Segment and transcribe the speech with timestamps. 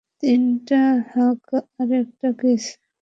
[0.21, 0.81] তিনটা
[1.11, 1.41] হাগ
[1.79, 2.63] আর একটা কিস।